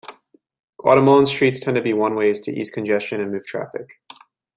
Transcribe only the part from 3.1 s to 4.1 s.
and move traffic.